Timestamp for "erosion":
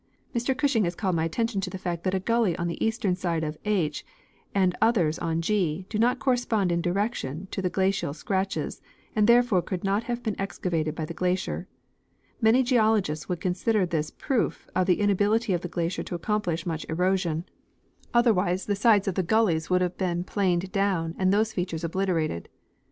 16.89-17.45